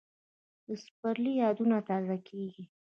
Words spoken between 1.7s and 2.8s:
تازه کېږي